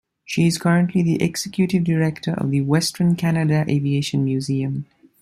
[0.25, 4.87] She is currently the executive director of the Western Canada Aviation Museum.